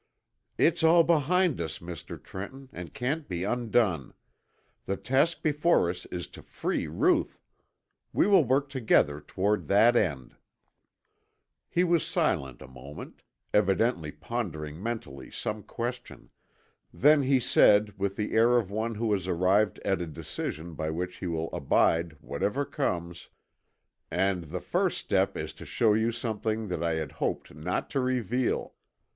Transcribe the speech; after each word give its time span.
"It's 0.57 0.83
all 0.83 1.03
behind 1.03 1.61
us, 1.61 1.77
Mr. 1.77 2.17
Trenton, 2.19 2.69
and 2.73 2.91
can't 2.91 3.27
be 3.27 3.43
undone. 3.43 4.15
The 4.87 4.97
task 4.97 5.43
before 5.43 5.91
us 5.91 6.07
is 6.07 6.27
to 6.29 6.41
free 6.41 6.87
Ruth. 6.87 7.39
We 8.11 8.25
will 8.25 8.43
work 8.43 8.67
together 8.69 9.21
toward 9.21 9.67
that 9.67 9.95
end," 9.95 10.07
I 10.07 10.17
answered. 10.33 10.37
He 11.69 11.83
was 11.83 12.03
silent 12.03 12.63
a 12.63 12.67
moment, 12.67 13.21
evidently 13.53 14.11
pondering 14.11 14.81
mentally 14.81 15.29
some 15.29 15.61
question, 15.61 16.31
then 16.91 17.21
he 17.21 17.39
said 17.39 17.93
with 17.99 18.15
the 18.15 18.31
air 18.33 18.57
of 18.57 18.71
one 18.71 18.95
who 18.95 19.13
has 19.13 19.27
arrived 19.27 19.77
at 19.85 20.01
a 20.01 20.07
decision 20.07 20.73
by 20.73 20.89
which 20.89 21.17
he 21.17 21.27
will 21.27 21.51
abide 21.53 22.13
whatever 22.21 22.65
comes, 22.65 23.29
"And 24.09 24.45
the 24.45 24.61
first 24.61 24.97
step 24.97 25.37
is 25.37 25.53
to 25.53 25.63
show 25.63 25.93
you 25.93 26.11
something 26.11 26.69
that 26.69 26.81
I 26.81 26.95
had 26.95 27.11
hoped 27.11 27.53
not 27.53 27.91
to 27.91 27.99
reveal. 27.99 28.73